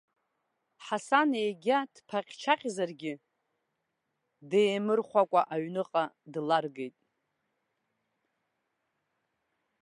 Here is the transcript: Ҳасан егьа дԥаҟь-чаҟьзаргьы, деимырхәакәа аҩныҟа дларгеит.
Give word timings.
Ҳасан 0.85 1.29
егьа 1.43 1.79
дԥаҟь-чаҟьзаргьы, 1.95 3.13
деимырхәакәа 4.49 5.41
аҩныҟа 5.53 6.03
дларгеит. 6.31 6.97